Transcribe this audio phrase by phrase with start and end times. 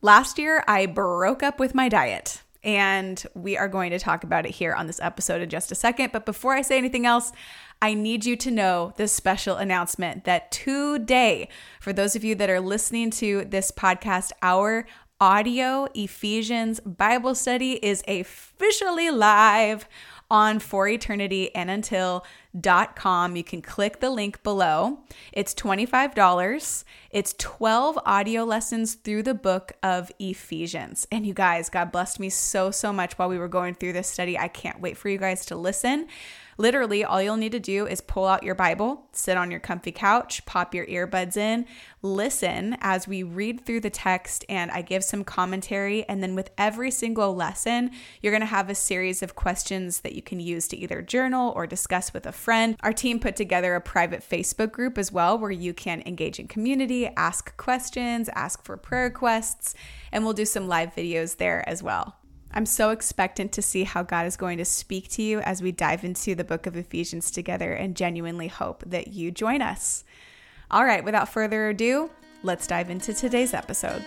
[0.00, 4.46] Last year, I broke up with my diet, and we are going to talk about
[4.46, 6.12] it here on this episode in just a second.
[6.12, 7.32] But before I say anything else,
[7.82, 11.48] I need you to know this special announcement that today,
[11.80, 14.86] for those of you that are listening to this podcast, our
[15.20, 19.88] audio Ephesians Bible study is officially live
[20.30, 23.34] on for eternity and until.com.
[23.34, 24.98] You can click the link below.
[25.32, 26.84] It's $25.
[27.10, 31.06] It's 12 audio lessons through the book of Ephesians.
[31.10, 34.08] And you guys, God blessed me so, so much while we were going through this
[34.08, 34.38] study.
[34.38, 36.06] I can't wait for you guys to listen.
[36.60, 39.92] Literally, all you'll need to do is pull out your Bible, sit on your comfy
[39.92, 41.64] couch, pop your earbuds in,
[42.02, 46.04] listen as we read through the text, and I give some commentary.
[46.08, 50.16] And then with every single lesson, you're going to have a series of questions that
[50.16, 52.76] you can use to either journal or discuss with a friend.
[52.80, 56.48] Our team put together a private Facebook group as well where you can engage in
[56.48, 59.76] community, ask questions, ask for prayer requests,
[60.10, 62.17] and we'll do some live videos there as well.
[62.52, 65.70] I'm so expectant to see how God is going to speak to you as we
[65.70, 70.02] dive into the book of Ephesians together and genuinely hope that you join us.
[70.70, 72.10] All right, without further ado,
[72.42, 74.04] let's dive into today's episode.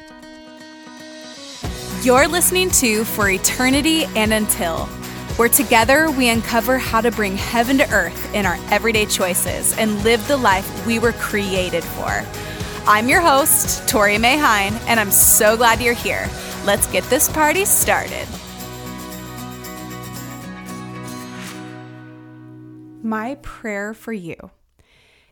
[2.01, 4.85] You're listening to For Eternity and Until,
[5.37, 10.03] where together we uncover how to bring heaven to earth in our everyday choices and
[10.03, 12.25] live the life we were created for.
[12.87, 16.27] I'm your host, Tori May Hine, and I'm so glad you're here.
[16.63, 18.27] Let's get this party started.
[23.01, 24.51] My prayer for you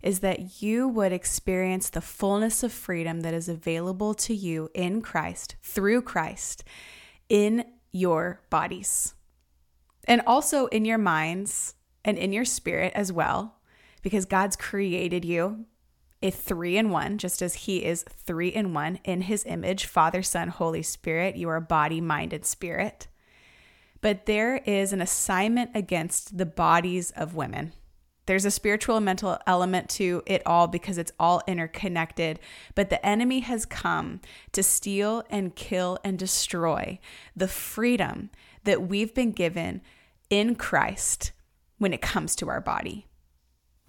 [0.02, 5.04] is that you would experience the fullness of freedom that is available to you in
[5.04, 6.64] Christ, through Christ,
[7.30, 9.14] in your bodies,
[10.06, 13.60] and also in your minds and in your spirit as well,
[14.02, 15.66] because God's created you
[16.22, 20.22] a three in one, just as He is three in one in His image Father,
[20.22, 21.36] Son, Holy Spirit.
[21.36, 23.08] You are body, mind, and spirit.
[24.02, 27.74] But there is an assignment against the bodies of women.
[28.26, 32.40] There's a spiritual and mental element to it all because it's all interconnected.
[32.76, 34.22] But the enemy has come
[34.52, 37.00] to steal and kill and destroy
[37.36, 38.30] the freedom
[38.66, 39.82] that we've been given
[40.30, 41.32] in Christ
[41.80, 43.08] when it comes to our body.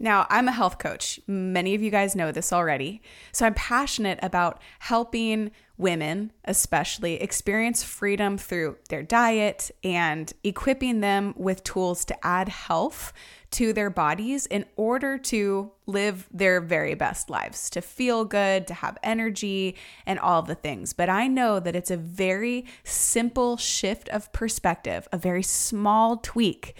[0.02, 1.20] Now, I'm a health coach.
[1.26, 3.02] Many of you guys know this already.
[3.32, 11.34] So I'm passionate about helping women, especially, experience freedom through their diet and equipping them
[11.36, 13.12] with tools to add health
[13.50, 18.74] to their bodies in order to live their very best lives, to feel good, to
[18.74, 20.92] have energy, and all the things.
[20.92, 26.74] But I know that it's a very simple shift of perspective, a very small tweak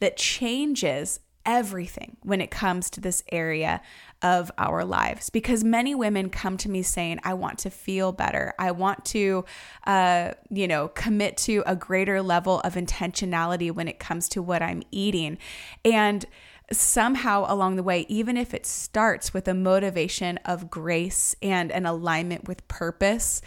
[0.00, 3.80] that changes everything when it comes to this area
[4.22, 5.30] of our lives.
[5.30, 8.54] Because many women come to me saying i want to feel better.
[8.58, 9.44] I want to
[9.86, 14.62] uh, you know commit to a greater level of intentionality when it comes to what
[14.62, 15.38] i'm eating.
[15.84, 16.24] And
[16.72, 21.86] somehow along the way, even if it starts with a motivation of grace and an
[21.86, 23.42] alignment with purpose,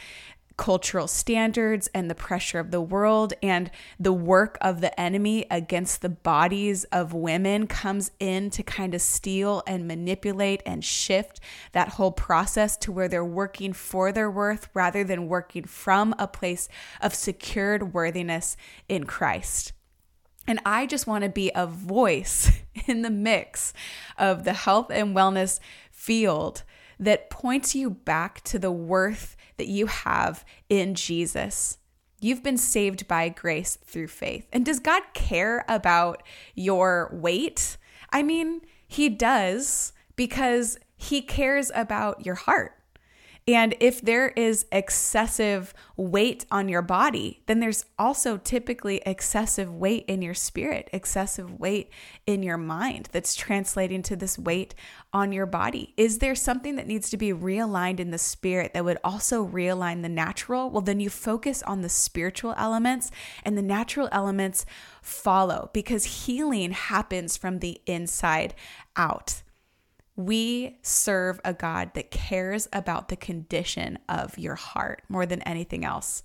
[0.58, 3.70] cultural standards and the pressure of the world and
[4.00, 9.02] the work of the enemy against the bodies of women comes in to kind of
[9.02, 11.40] steal and manipulate and shift
[11.72, 16.28] that whole process to where they're working for their worth rather than working from a
[16.28, 16.68] place
[17.02, 18.58] of secured worthiness
[18.90, 19.74] in Christ.
[20.48, 22.52] And I just want to be a voice
[22.88, 23.74] in the mix
[24.18, 25.60] of the health and wellness
[25.92, 26.64] field
[27.00, 31.78] that points you back to the worth that you have in Jesus.
[32.20, 34.48] You've been saved by grace through faith.
[34.52, 36.24] And does God care about
[36.56, 37.78] your weight?
[38.12, 42.77] I mean, He does because He cares about your heart.
[43.50, 50.04] And if there is excessive weight on your body, then there's also typically excessive weight
[50.10, 51.90] in your spirit, excessive weight
[52.26, 54.76] in your mind that's translating to this weight
[55.14, 55.94] on your body.
[55.96, 60.02] Is there something that needs to be realigned in the spirit that would also realign
[60.02, 60.70] the natural?
[60.70, 63.12] Well, then you focus on the spiritual elements
[63.44, 64.66] and the natural elements
[65.02, 68.54] follow because healing happens from the inside
[68.98, 69.42] out.
[70.18, 75.86] We serve a God that cares about the condition of your heart more than anything
[75.86, 76.24] else.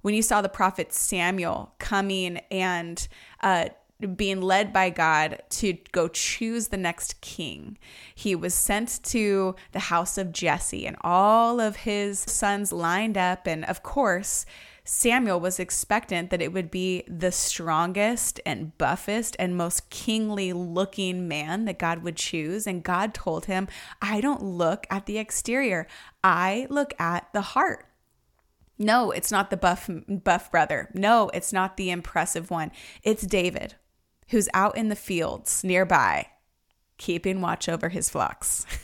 [0.00, 3.06] When you saw the prophet Samuel coming and
[3.42, 3.68] uh,
[4.16, 7.78] being led by God to go choose the next king.
[8.14, 13.46] He was sent to the house of Jesse, and all of his sons lined up.
[13.46, 14.46] And of course,
[14.92, 21.28] Samuel was expectant that it would be the strongest and buffest and most kingly looking
[21.28, 22.66] man that God would choose.
[22.66, 23.68] And God told him,
[24.02, 25.86] I don't look at the exterior,
[26.24, 27.86] I look at the heart.
[28.78, 30.90] No, it's not the buff buff brother.
[30.92, 32.72] No, it's not the impressive one.
[33.04, 33.76] It's David,
[34.30, 36.26] who's out in the fields nearby,
[36.98, 38.66] keeping watch over his flocks.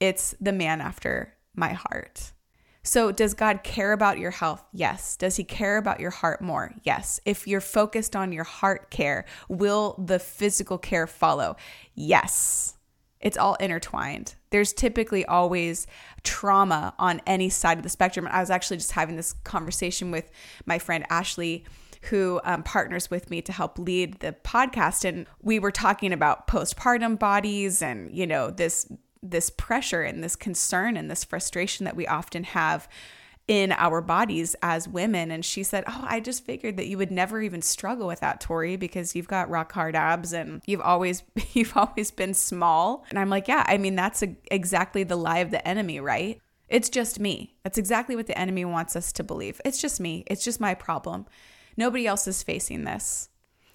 [0.00, 2.32] It's the man after my heart.
[2.84, 4.64] So, does God care about your health?
[4.72, 5.16] Yes.
[5.16, 6.74] Does He care about your heart more?
[6.82, 7.20] Yes.
[7.24, 11.56] If you're focused on your heart care, will the physical care follow?
[11.94, 12.76] Yes.
[13.20, 14.34] It's all intertwined.
[14.50, 15.86] There's typically always
[16.24, 18.28] trauma on any side of the spectrum.
[18.28, 20.30] I was actually just having this conversation with
[20.66, 21.64] my friend Ashley
[22.10, 26.48] who um, partners with me to help lead the podcast and we were talking about
[26.48, 28.90] postpartum bodies and you know this
[29.22, 32.88] this pressure and this concern and this frustration that we often have
[33.48, 35.30] in our bodies as women.
[35.30, 38.40] And she said, Oh, I just figured that you would never even struggle with that,
[38.40, 41.22] Tori, because you've got rock hard abs and you've always
[41.52, 43.04] you've always been small.
[43.10, 46.40] And I'm like, Yeah, I mean, that's a, exactly the lie of the enemy, right?
[46.68, 47.54] It's just me.
[47.64, 49.60] That's exactly what the enemy wants us to believe.
[49.64, 50.24] It's just me.
[50.26, 51.26] It's just my problem.
[51.76, 53.28] Nobody else is facing this.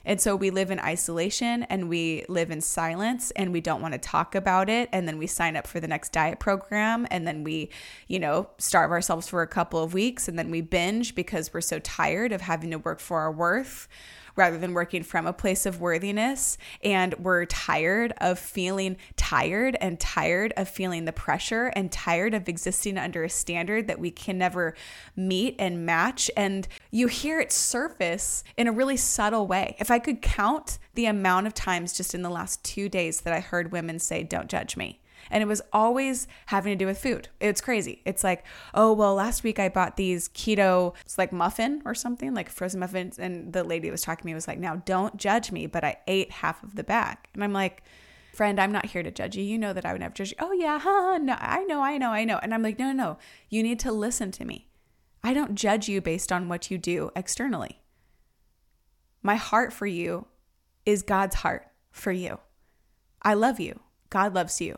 [0.08, 3.92] And so we live in isolation and we live in silence and we don't want
[3.92, 4.88] to talk about it.
[4.94, 7.70] And then we sign up for the next diet program and then we,
[8.08, 11.60] you know, starve ourselves for a couple of weeks and then we binge because we're
[11.60, 13.90] so tired of having to work for our worth
[14.38, 16.58] rather than working from a place of worthiness.
[16.84, 22.48] And we're tired of feeling tired and tired of feeling the pressure and tired of
[22.48, 24.76] existing under a standard that we can never
[25.16, 26.32] meet and match.
[26.38, 29.76] And you hear it surface in a really subtle way.
[29.80, 33.34] If I could count the amount of times just in the last two days that
[33.34, 36.98] I heard women say, Don't judge me and it was always having to do with
[36.98, 37.30] food.
[37.40, 38.02] It's crazy.
[38.06, 42.34] It's like, oh, well, last week I bought these keto, it's like muffin or something,
[42.34, 43.20] like frozen muffins.
[43.20, 45.98] And the lady was talking to me was like, now don't judge me, but I
[46.08, 47.18] ate half of the bag.
[47.34, 47.84] And I'm like,
[48.34, 49.44] friend, I'm not here to judge you.
[49.44, 50.38] You know that I would never judge you.
[50.40, 51.18] Oh, yeah, huh?
[51.18, 52.40] No, I know, I know, I know.
[52.42, 53.18] And I'm like, no, no, no.
[53.50, 54.68] You need to listen to me.
[55.24, 57.82] I don't judge you based on what you do externally.
[59.24, 60.28] My heart for you
[60.86, 62.40] is God's heart for you.
[63.22, 63.80] I love you.
[64.10, 64.78] God loves you.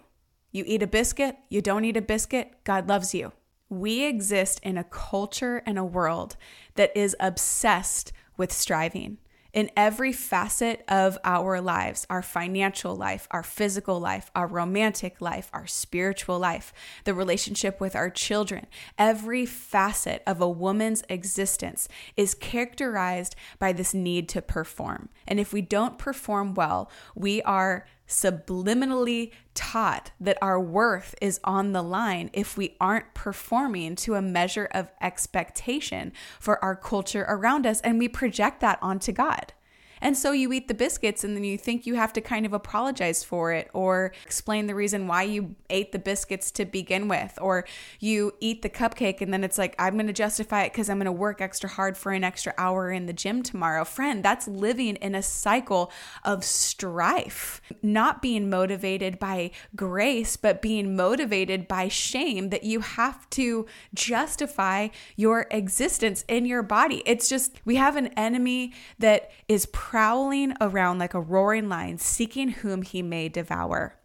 [0.51, 3.33] You eat a biscuit, you don't eat a biscuit, God loves you.
[3.69, 6.35] We exist in a culture and a world
[6.75, 9.19] that is obsessed with striving
[9.53, 15.49] in every facet of our lives our financial life, our physical life, our romantic life,
[15.53, 16.73] our spiritual life,
[17.03, 18.67] the relationship with our children.
[18.97, 25.09] Every facet of a woman's existence is characterized by this need to perform.
[25.27, 31.71] And if we don't perform well, we are subliminally taught that our worth is on
[31.71, 37.65] the line if we aren't performing to a measure of expectation for our culture around
[37.65, 37.79] us.
[37.81, 39.53] And we project that onto God.
[40.01, 42.53] And so you eat the biscuits and then you think you have to kind of
[42.53, 47.37] apologize for it or explain the reason why you ate the biscuits to begin with.
[47.41, 47.65] Or
[47.99, 50.97] you eat the cupcake and then it's like, I'm going to justify it because I'm
[50.97, 53.83] going to work extra hard for an extra hour in the gym tomorrow.
[53.83, 55.91] Friend, that's living in a cycle
[56.23, 63.29] of strife, not being motivated by grace, but being motivated by shame that you have
[63.31, 67.03] to justify your existence in your body.
[67.05, 72.49] It's just, we have an enemy that is prowling around like a roaring lion, seeking
[72.49, 73.95] whom he may devour.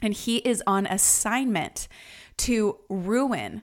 [0.00, 1.88] And he is on assignment
[2.36, 3.62] to ruin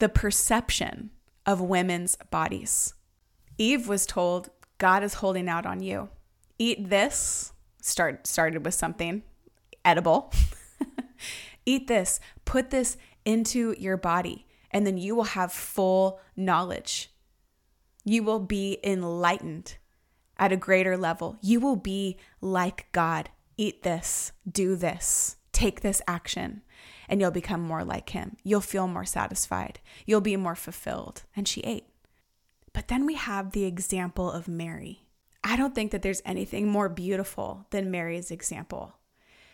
[0.00, 1.08] the perception
[1.46, 2.92] of women's bodies.
[3.56, 6.10] Eve was told, God is holding out on you.
[6.58, 7.54] Eat this.
[7.80, 9.22] Start started with something
[9.82, 10.30] edible.
[11.64, 12.20] Eat this.
[12.44, 17.10] Put this into your body, and then you will have full knowledge.
[18.04, 19.78] You will be enlightened
[20.38, 21.36] at a greater level.
[21.40, 23.30] You will be like God.
[23.56, 26.62] Eat this, do this, take this action,
[27.08, 28.36] and you'll become more like Him.
[28.42, 29.80] You'll feel more satisfied.
[30.06, 31.22] You'll be more fulfilled.
[31.36, 31.86] And she ate.
[32.72, 35.06] But then we have the example of Mary.
[35.44, 38.94] I don't think that there's anything more beautiful than Mary's example.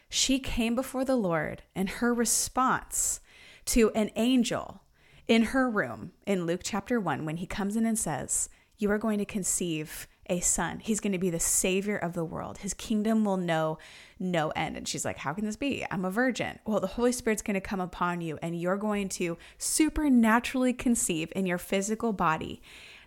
[0.08, 3.20] She came before the Lord, and her response
[3.66, 4.82] to an angel
[5.28, 8.98] in her room in Luke chapter 1, when he comes in and says, You are
[8.98, 10.78] going to conceive a son.
[10.78, 12.58] He's going to be the savior of the world.
[12.58, 13.78] His kingdom will know
[14.18, 14.76] no end.
[14.76, 15.84] And she's like, How can this be?
[15.90, 16.58] I'm a virgin.
[16.64, 21.32] Well, the Holy Spirit's going to come upon you and you're going to supernaturally conceive
[21.36, 22.62] in your physical body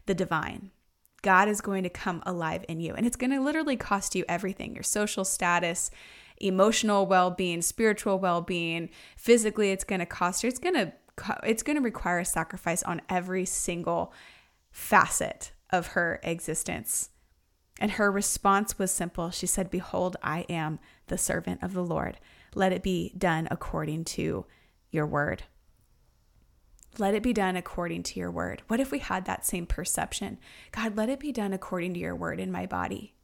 [0.05, 0.71] the divine.
[1.21, 2.93] God is going to come alive in you.
[2.93, 5.89] And it's going to literally cost you everything your social status,
[6.41, 8.89] emotional well being, spiritual well being.
[9.15, 10.49] Physically, it's going to cost you.
[10.49, 10.93] It's going to
[11.43, 14.11] it's going to require a sacrifice on every single
[14.71, 17.09] facet of her existence.
[17.81, 19.31] And her response was simple.
[19.31, 22.19] She said, Behold, I am the servant of the Lord.
[22.55, 24.45] Let it be done according to
[24.91, 25.43] your word.
[26.99, 28.61] let it be done according to your word.
[28.67, 30.37] What if we had that same perception?
[30.71, 33.15] God, let it be done according to your word in my body.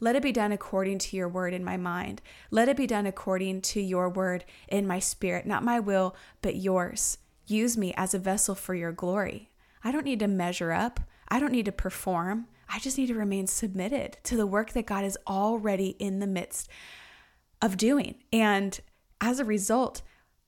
[0.00, 2.20] Let it be done according to your word in my mind.
[2.50, 6.56] Let it be done according to your word in my spirit, not my will, but
[6.56, 7.18] yours.
[7.46, 9.50] Use me as a vessel for your glory.
[9.82, 12.46] I don't need to measure up, I don't need to perform.
[12.68, 16.26] I just need to remain submitted to the work that God is already in the
[16.26, 16.68] midst
[17.62, 18.16] of doing.
[18.32, 18.78] And
[19.20, 20.02] as a result,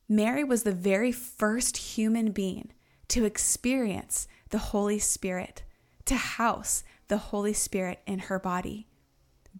[0.08, 2.72] Mary was the very first human being
[3.08, 5.62] to experience the Holy Spirit,
[6.04, 8.86] to house the Holy Spirit in her body,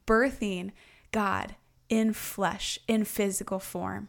[0.06, 0.72] birthing
[1.12, 1.56] God
[1.88, 4.08] in flesh, in physical form.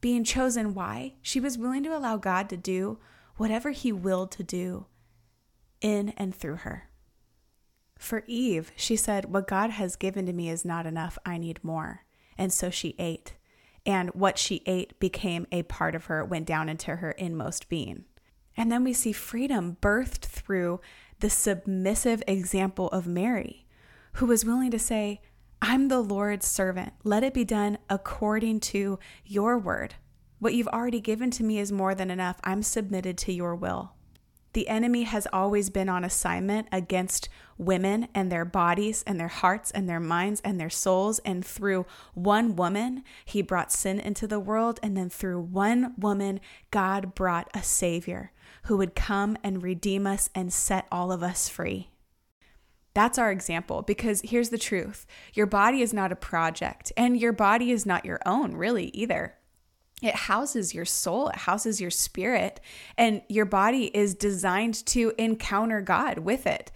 [0.00, 1.14] Being chosen, why?
[1.20, 2.98] She was willing to allow God to do
[3.36, 4.86] whatever He willed to do
[5.80, 6.88] in and through her.
[7.98, 11.18] For Eve, she said, What God has given to me is not enough.
[11.26, 12.04] I need more.
[12.36, 13.34] And so she ate
[13.88, 18.04] and what she ate became a part of her, went down into her inmost being.
[18.54, 20.82] And then we see freedom birthed through
[21.20, 23.66] the submissive example of Mary,
[24.14, 25.22] who was willing to say,
[25.62, 26.92] I'm the Lord's servant.
[27.02, 29.94] Let it be done according to your word.
[30.38, 32.38] What you've already given to me is more than enough.
[32.44, 33.92] I'm submitted to your will.
[34.58, 39.70] The enemy has always been on assignment against women and their bodies and their hearts
[39.70, 41.20] and their minds and their souls.
[41.20, 44.80] And through one woman, he brought sin into the world.
[44.82, 46.40] And then through one woman,
[46.72, 48.32] God brought a Savior
[48.64, 51.90] who would come and redeem us and set all of us free.
[52.94, 57.32] That's our example because here's the truth your body is not a project, and your
[57.32, 59.37] body is not your own, really, either
[60.02, 62.60] it houses your soul, it houses your spirit,
[62.96, 66.70] and your body is designed to encounter God with it.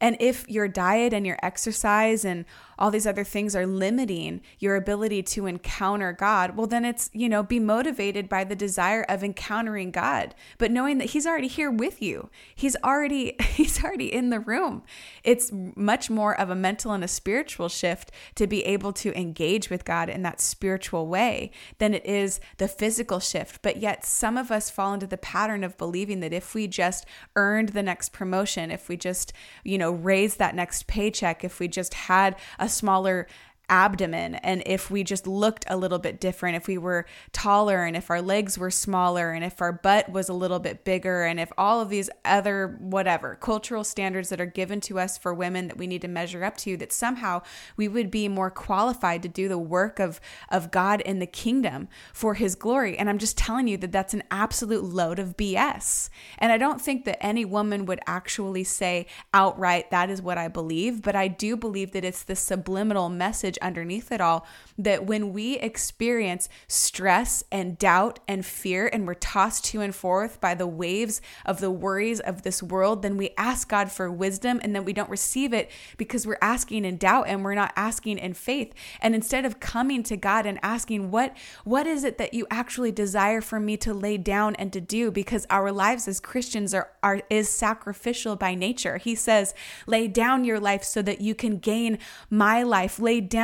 [0.00, 2.44] And if your diet and your exercise and
[2.78, 7.28] all these other things are limiting your ability to encounter God, well, then it's, you
[7.28, 11.70] know, be motivated by the desire of encountering God, but knowing that He's already here
[11.70, 12.30] with you.
[12.54, 14.82] He's already, He's already in the room.
[15.22, 19.70] It's much more of a mental and a spiritual shift to be able to engage
[19.70, 23.62] with God in that spiritual way than it is the physical shift.
[23.62, 27.06] But yet, some of us fall into the pattern of believing that if we just
[27.36, 29.32] earned the next promotion, if we just,
[29.64, 33.26] you know, raised that next paycheck, if we just had a smaller
[33.68, 34.34] abdomen.
[34.36, 38.10] And if we just looked a little bit different if we were taller and if
[38.10, 41.50] our legs were smaller and if our butt was a little bit bigger and if
[41.56, 45.78] all of these other whatever cultural standards that are given to us for women that
[45.78, 47.40] we need to measure up to that somehow
[47.76, 51.88] we would be more qualified to do the work of of God in the kingdom
[52.12, 52.98] for his glory.
[52.98, 56.80] And I'm just telling you that that's an absolute load of BS and I don't
[56.80, 61.28] think that any woman would actually say outright that is what I believe but I
[61.28, 64.46] do believe that it's the subliminal message message underneath it all
[64.78, 70.40] that when we experience stress and doubt and fear and we're tossed to and forth
[70.40, 74.60] by the waves of the worries of this world, then we ask God for wisdom
[74.62, 78.18] and then we don't receive it because we're asking in doubt and we're not asking
[78.18, 78.72] in faith.
[79.00, 82.92] And instead of coming to God and asking, what, what is it that you actually
[82.92, 85.10] desire for me to lay down and to do?
[85.10, 88.98] Because our lives as Christians are, are is sacrificial by nature.
[88.98, 89.54] He says,
[89.86, 92.98] lay down your life so that you can gain my life.
[92.98, 93.43] Lay down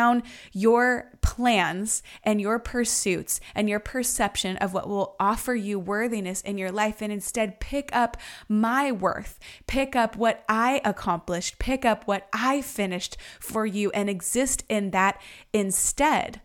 [0.53, 6.59] your plans and your pursuits and your perception of what will offer you worthiness in
[6.59, 8.17] your life and instead pick up
[8.49, 14.09] my worth, pick up what I accomplished, pick up what I finished for you and
[14.09, 15.21] exist in that
[15.53, 16.41] instead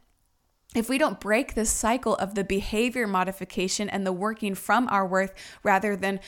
[0.76, 5.08] if we don't break this cycle of the behavior modification and the working from our
[5.08, 6.20] worth rather than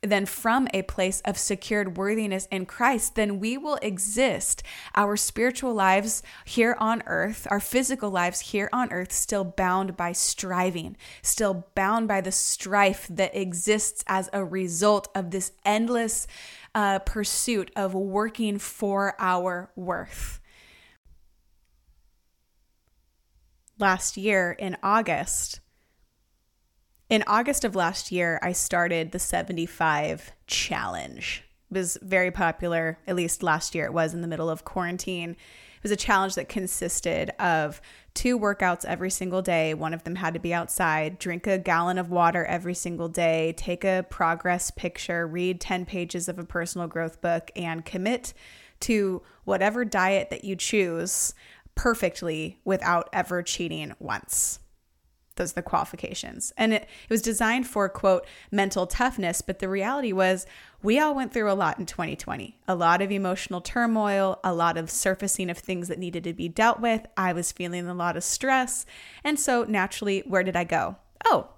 [0.00, 4.62] than from a place of secured worthiness in Christ then we will exist.
[4.94, 10.12] Our spiritual lives here on earth our physical lives here on earth still bound by
[10.12, 16.26] striving still bound by the strife that exists as a result of this endless
[16.74, 20.40] uh, pursuit of working for our worth
[23.78, 25.60] last year in August.
[27.08, 31.44] In August of last year, I started the 75 challenge.
[31.70, 35.30] It was very popular, at least last year it was in the middle of quarantine.
[35.30, 37.80] It was a challenge that consisted of
[38.14, 39.74] two workouts every single day.
[39.74, 43.54] One of them had to be outside, drink a gallon of water every single day,
[43.56, 48.32] take a progress picture, read 10 pages of a personal growth book, and commit
[48.80, 51.34] to whatever diet that you choose
[51.76, 54.58] perfectly without ever cheating once.
[55.36, 56.52] Those are the qualifications.
[56.56, 59.42] And it, it was designed for, quote, mental toughness.
[59.42, 60.46] But the reality was,
[60.82, 64.76] we all went through a lot in 2020 a lot of emotional turmoil, a lot
[64.76, 67.06] of surfacing of things that needed to be dealt with.
[67.16, 68.86] I was feeling a lot of stress.
[69.22, 70.96] And so, naturally, where did I go?
[71.26, 71.50] Oh,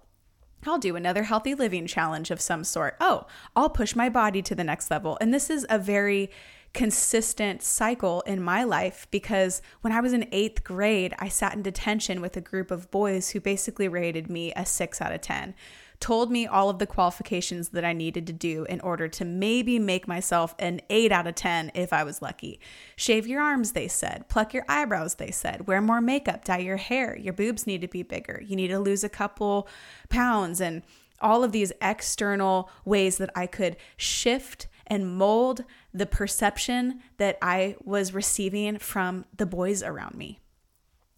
[0.66, 2.96] I'll do another healthy living challenge of some sort.
[3.00, 5.16] Oh, I'll push my body to the next level.
[5.20, 6.30] And this is a very
[6.74, 11.62] consistent cycle in my life because when I was in eighth grade, I sat in
[11.62, 15.54] detention with a group of boys who basically rated me a six out of 10
[16.00, 19.78] told me all of the qualifications that I needed to do in order to maybe
[19.78, 22.60] make myself an 8 out of 10 if I was lucky.
[22.96, 24.28] Shave your arms, they said.
[24.28, 25.66] Pluck your eyebrows, they said.
[25.66, 27.16] Wear more makeup, dye your hair.
[27.16, 28.42] Your boobs need to be bigger.
[28.46, 29.68] You need to lose a couple
[30.08, 30.82] pounds and
[31.20, 37.76] all of these external ways that I could shift and mold the perception that I
[37.84, 40.38] was receiving from the boys around me.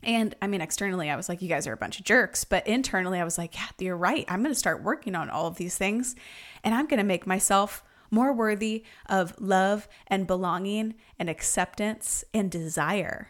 [0.03, 2.45] And I mean, externally, I was like, you guys are a bunch of jerks.
[2.45, 4.25] But internally, I was like, yeah, you're right.
[4.29, 6.17] I'm going to start working on all of these things
[6.65, 12.51] and I'm going to make myself more worthy of love and belonging and acceptance and
[12.51, 13.29] desire.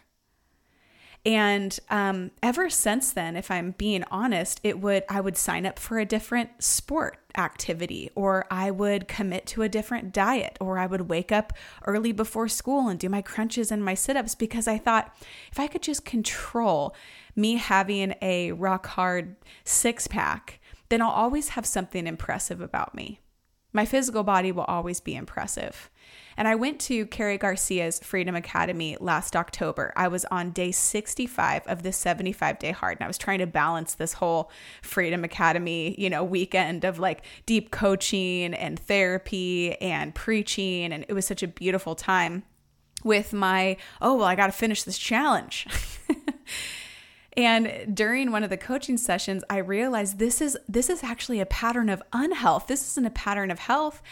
[1.26, 5.78] And um, ever since then, if I'm being honest, it would I would sign up
[5.78, 10.86] for a different sport activity, or I would commit to a different diet, or I
[10.86, 11.52] would wake up
[11.84, 15.14] early before school and do my crunches and my sit ups because I thought
[15.52, 16.94] if I could just control
[17.36, 20.58] me having a rock hard six pack,
[20.88, 23.20] then I'll always have something impressive about me.
[23.72, 25.90] My physical body will always be impressive.
[26.36, 29.92] And I went to Carrie Garcia's Freedom Academy last October.
[29.96, 33.46] I was on day 65 of this 75 day hard, and I was trying to
[33.46, 34.50] balance this whole
[34.82, 40.92] Freedom Academy, you know, weekend of like deep coaching and therapy and preaching.
[40.92, 42.44] And it was such a beautiful time
[43.04, 45.66] with my, oh, well, I got to finish this challenge.
[47.36, 51.46] And during one of the coaching sessions, I realized this is this is actually a
[51.46, 52.66] pattern of unhealth.
[52.66, 54.02] This isn't a pattern of health.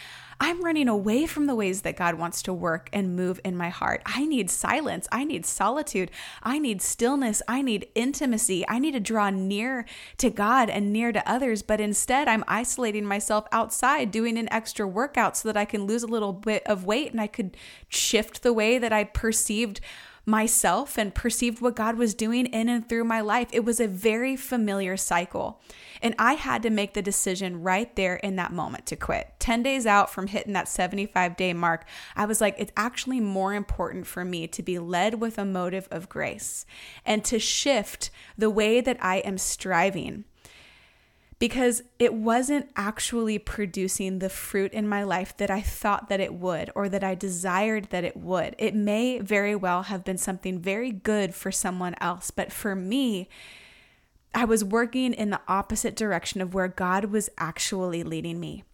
[0.41, 3.67] I'm running away from the ways that God wants to work and move in my
[3.67, 4.01] heart.
[4.05, 5.05] I need silence.
[5.11, 6.11] I need solitude.
[6.41, 7.41] I need stillness.
[7.45, 8.63] I need intimacy.
[8.69, 9.85] I need to draw near
[10.17, 11.61] to God and near to others.
[11.61, 16.03] But instead, I'm isolating myself outside, doing an extra workout so that I can lose
[16.03, 17.57] a little bit of weight and I could
[17.89, 19.81] shift the way that I perceived
[20.25, 23.49] myself and perceived what God was doing in and through my life.
[23.51, 25.61] It was a very familiar cycle.
[26.01, 29.33] And I had to make the decision right there in that moment to quit.
[29.39, 33.53] 10 days out from hitting that 75 day mark, I was like, it's actually more
[33.53, 36.65] important for me to be led with a motive of grace
[37.05, 40.25] and to shift the way that I am striving
[41.39, 46.33] because it wasn't actually producing the fruit in my life that I thought that it
[46.33, 48.55] would or that I desired that it would.
[48.57, 53.29] It may very well have been something very good for someone else, but for me,
[54.35, 58.65] I was working in the opposite direction of where God was actually leading me.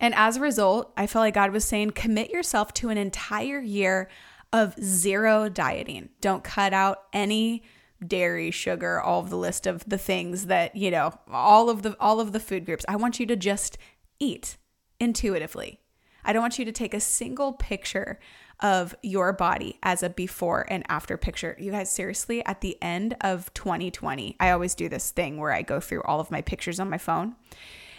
[0.00, 3.60] And as a result, I felt like God was saying, commit yourself to an entire
[3.60, 4.10] year
[4.52, 6.08] of zero dieting.
[6.20, 7.62] Don't cut out any
[8.06, 11.96] dairy, sugar, all of the list of the things that, you know, all of the
[12.00, 12.84] all of the food groups.
[12.88, 13.78] I want you to just
[14.18, 14.56] eat
[15.00, 15.80] intuitively.
[16.24, 18.18] I don't want you to take a single picture
[18.60, 21.56] of your body as a before and after picture.
[21.58, 25.62] You guys, seriously, at the end of 2020, I always do this thing where I
[25.62, 27.36] go through all of my pictures on my phone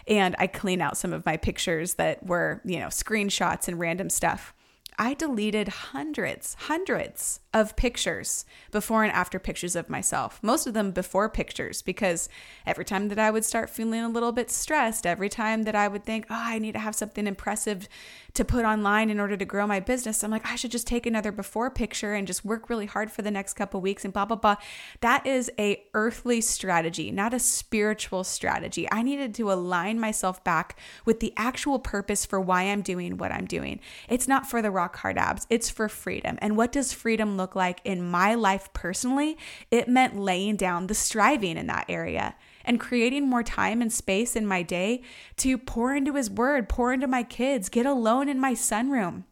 [0.08, 4.10] and I clean out some of my pictures that were, you know, screenshots and random
[4.10, 4.54] stuff.
[4.98, 10.38] I deleted hundreds, hundreds of pictures, before and after pictures of myself.
[10.42, 12.28] Most of them before pictures, because
[12.66, 15.88] every time that I would start feeling a little bit stressed, every time that I
[15.88, 17.88] would think, oh, I need to have something impressive
[18.34, 21.06] to put online in order to grow my business, I'm like, I should just take
[21.06, 24.26] another before picture and just work really hard for the next couple weeks and blah,
[24.26, 24.56] blah, blah.
[25.00, 28.86] That is a earthly strategy, not a spiritual strategy.
[28.92, 33.32] I needed to align myself back with the actual purpose for why I'm doing what
[33.32, 33.80] I'm doing.
[34.10, 35.46] It's not for the rock hard abs.
[35.48, 36.38] It's for freedom.
[36.42, 39.36] And what does freedom look like in my life personally?
[39.70, 44.34] It meant laying down the striving in that area and creating more time and space
[44.34, 45.02] in my day
[45.36, 49.24] to pour into his word, pour into my kids, get alone in my sunroom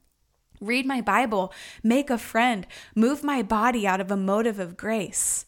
[0.60, 5.46] read my Bible, make a friend, move my body out of a motive of grace,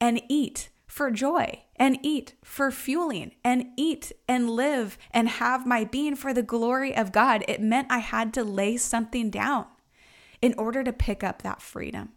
[0.00, 5.84] and eat for joy, and eat for fueling, and eat and live and have my
[5.84, 7.44] being for the glory of God.
[7.48, 9.66] It meant I had to lay something down
[10.40, 12.10] in order to pick up that freedom.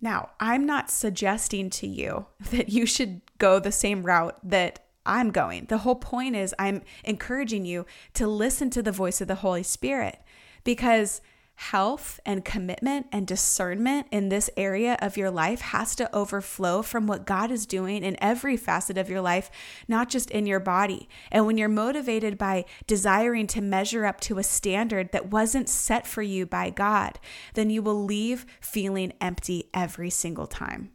[0.00, 5.30] Now, I'm not suggesting to you that you should go the same route that I'm
[5.30, 5.66] going.
[5.66, 9.62] The whole point is, I'm encouraging you to listen to the voice of the Holy
[9.62, 10.18] Spirit
[10.64, 11.20] because
[11.56, 17.06] health and commitment and discernment in this area of your life has to overflow from
[17.06, 19.50] what God is doing in every facet of your life,
[19.88, 21.08] not just in your body.
[21.32, 26.06] And when you're motivated by desiring to measure up to a standard that wasn't set
[26.06, 27.18] for you by God,
[27.54, 30.90] then you will leave feeling empty every single time.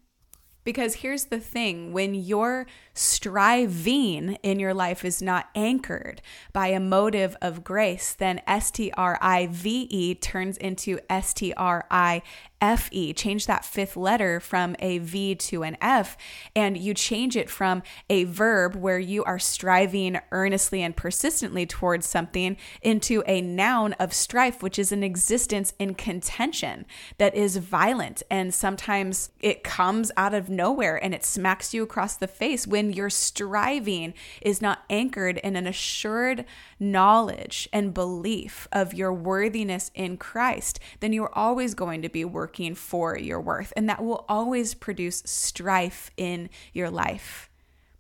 [0.63, 6.21] Because here's the thing when your striving in your life is not anchored
[6.54, 11.34] by a motive of grace, then S T R I V E turns into S
[11.34, 12.21] T R I
[12.62, 13.12] F E.
[13.13, 16.15] Change that fifth letter from a V to an F,
[16.56, 22.08] and you change it from a verb where you are striving earnestly and persistently towards
[22.08, 26.86] something into a noun of strife, which is an existence in contention
[27.17, 28.21] that is violent.
[28.30, 32.80] And sometimes it comes out of nowhere and it smacks you across the face when
[32.89, 36.45] your striving is not anchored in an assured
[36.79, 42.73] knowledge and belief of your worthiness in Christ, then you're always going to be working
[42.75, 43.71] for your worth.
[43.75, 47.49] And that will always produce strife in your life.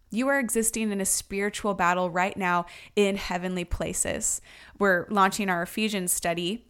[0.09, 2.65] You are existing in a spiritual battle right now
[2.95, 4.41] in heavenly places.
[4.77, 6.67] We're launching our Ephesians study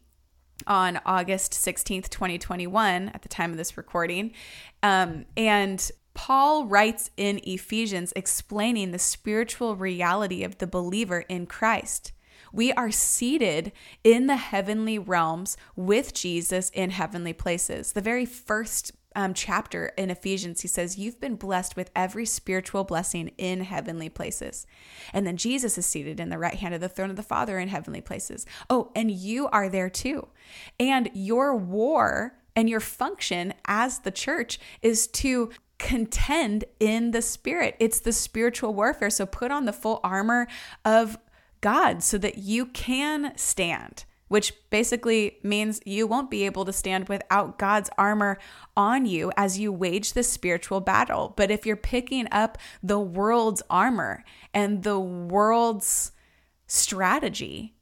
[0.67, 4.34] on August 16th, 2021, at the time of this recording.
[4.84, 12.12] Um, and Paul writes in Ephesians explaining the spiritual reality of the believer in Christ.
[12.54, 13.71] We are seated
[14.04, 17.93] in the heavenly realms with Jesus in heavenly places.
[17.93, 22.84] The very first um, chapter in Ephesians, he says, You've been blessed with every spiritual
[22.84, 24.65] blessing in heavenly places.
[25.13, 27.60] And then Jesus is seated in the right hand of the throne of the Father
[27.60, 28.45] in heavenly places.
[28.69, 30.28] Oh, and you are there too.
[30.80, 37.76] And your war and your function as the church is to contend in the spirit.
[37.80, 39.10] It's the spiritual warfare.
[39.10, 40.48] So put on the full armor
[40.86, 41.17] of
[41.60, 47.10] God so that you can stand, which basically means you won't be able to stand
[47.10, 48.38] without God's armor
[48.78, 51.34] on you as you wage the spiritual battle.
[51.36, 56.12] But if you're picking up the world's armor and the world's
[56.67, 57.76] strategy,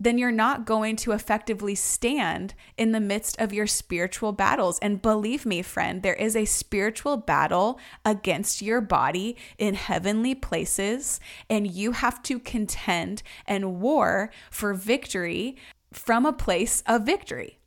[0.00, 4.78] then you're not going to effectively stand in the midst of your spiritual battles.
[4.80, 11.20] And believe me, friend, there is a spiritual battle against your body in heavenly places,
[11.50, 15.56] and you have to contend and war for victory
[15.92, 17.59] from a place of victory.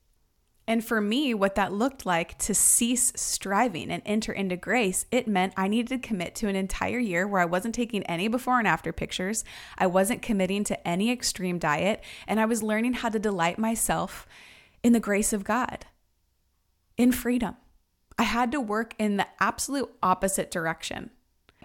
[0.65, 5.27] And for me, what that looked like to cease striving and enter into grace, it
[5.27, 8.59] meant I needed to commit to an entire year where I wasn't taking any before
[8.59, 9.43] and after pictures.
[9.77, 12.01] I wasn't committing to any extreme diet.
[12.27, 14.25] And I was learning how to delight myself
[14.83, 15.85] in the grace of God,
[16.97, 17.57] in freedom.
[18.17, 21.09] I had to work in the absolute opposite direction.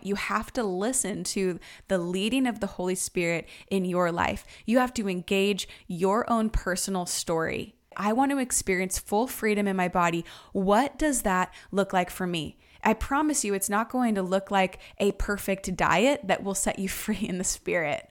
[0.03, 4.45] You have to listen to the leading of the Holy Spirit in your life.
[4.65, 9.77] You have to engage your own personal story I want to experience full freedom in
[9.77, 10.25] my body.
[10.53, 12.57] What does that look like for me?
[12.83, 16.79] I promise you, it's not going to look like a perfect diet that will set
[16.79, 18.09] you free in the spirit.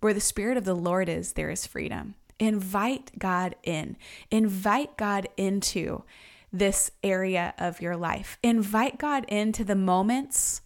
[0.00, 2.16] Where the spirit of the Lord is, there is freedom.
[2.38, 3.96] Invite God in,
[4.30, 6.04] invite God into
[6.52, 8.38] this area of your life.
[8.42, 10.60] Invite God into the moments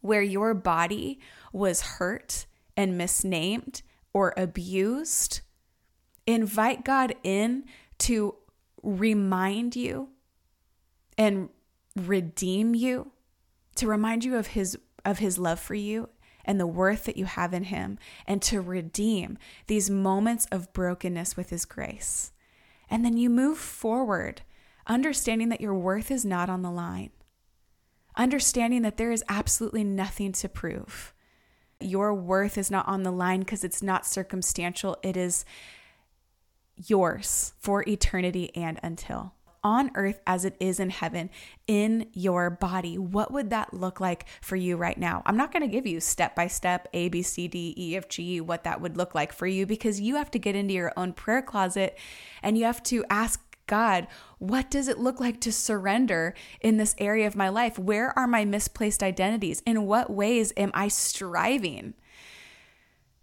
[0.00, 1.20] where your body
[1.52, 5.40] was hurt and misnamed or abused
[6.26, 7.64] Invite God in
[7.98, 8.34] to
[8.82, 10.08] remind you
[11.16, 11.48] and
[11.96, 13.12] redeem you,
[13.76, 16.08] to remind you of his of his love for you
[16.44, 21.36] and the worth that you have in him and to redeem these moments of brokenness
[21.36, 22.32] with his grace.
[22.90, 24.42] And then you move forward
[24.86, 27.10] understanding that your worth is not on the line.
[28.16, 31.14] Understanding that there is absolutely nothing to prove.
[31.80, 34.96] Your worth is not on the line because it's not circumstantial.
[35.02, 35.44] It is
[36.76, 39.34] yours for eternity and until
[39.64, 41.30] on earth as it is in heaven
[41.66, 42.98] in your body.
[42.98, 45.22] What would that look like for you right now?
[45.24, 48.08] I'm not going to give you step by step A, B, C, D, E, F,
[48.08, 50.92] G, what that would look like for you because you have to get into your
[50.96, 51.98] own prayer closet
[52.42, 54.06] and you have to ask God,
[54.38, 57.78] what does it look like to surrender in this area of my life?
[57.78, 59.62] Where are my misplaced identities?
[59.64, 61.94] In what ways am I striving?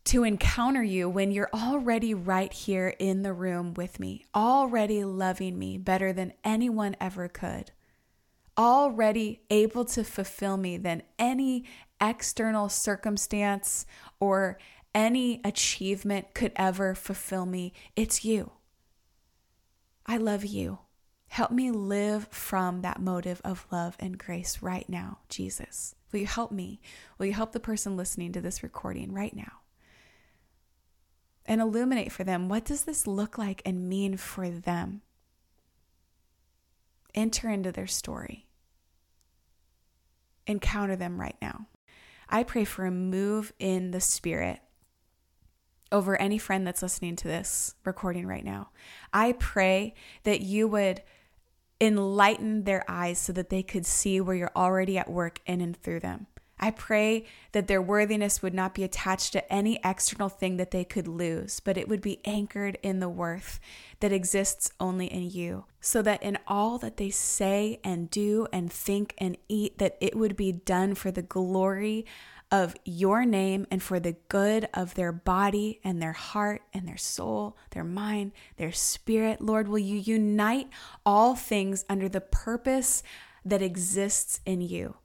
[0.05, 5.57] To encounter you when you're already right here in the room with me, already loving
[5.59, 7.71] me better than anyone ever could,
[8.57, 11.65] already able to fulfill me than any
[11.99, 13.85] external circumstance
[14.19, 14.57] or
[14.93, 17.73] any achievement could ever fulfill me.
[17.95, 18.51] It's you.
[20.05, 20.79] I love you.
[21.27, 25.95] Help me live from that motive of love and grace right now, Jesus.
[26.11, 26.81] Will you help me?
[27.17, 29.60] Will you help the person listening to this recording right now?
[31.45, 35.01] And illuminate for them what does this look like and mean for them?
[37.13, 38.47] Enter into their story.
[40.47, 41.67] Encounter them right now.
[42.29, 44.59] I pray for a move in the spirit
[45.91, 48.69] over any friend that's listening to this recording right now.
[49.11, 51.01] I pray that you would
[51.81, 55.75] enlighten their eyes so that they could see where you're already at work in and
[55.75, 56.27] through them.
[56.61, 60.83] I pray that their worthiness would not be attached to any external thing that they
[60.83, 63.59] could lose, but it would be anchored in the worth
[63.99, 68.71] that exists only in you, so that in all that they say and do and
[68.71, 72.05] think and eat, that it would be done for the glory
[72.51, 76.97] of your name and for the good of their body and their heart and their
[76.97, 79.41] soul, their mind, their spirit.
[79.41, 80.69] Lord, will you unite
[81.05, 83.03] all things under the purpose
[83.45, 84.97] that exists in you?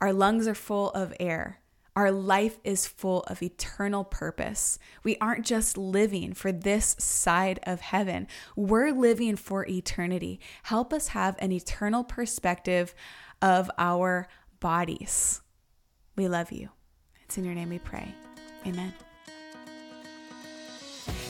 [0.00, 1.58] Our lungs are full of air.
[1.96, 4.78] Our life is full of eternal purpose.
[5.02, 10.40] We aren't just living for this side of heaven, we're living for eternity.
[10.62, 12.94] Help us have an eternal perspective
[13.42, 14.28] of our
[14.60, 15.42] bodies.
[16.16, 16.70] We love you.
[17.24, 18.14] It's in your name we pray.
[18.66, 18.94] Amen.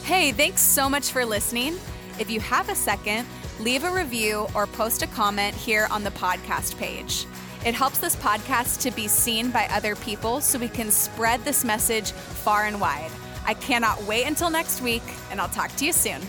[0.04, 1.78] Hey, thanks so much for listening.
[2.18, 3.26] If you have a second,
[3.60, 7.26] leave a review or post a comment here on the podcast page.
[7.64, 11.62] It helps this podcast to be seen by other people so we can spread this
[11.62, 13.10] message far and wide.
[13.44, 16.22] I cannot wait until next week, and I'll talk to you soon.